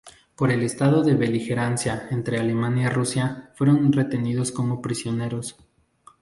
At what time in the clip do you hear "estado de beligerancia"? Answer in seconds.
0.63-2.07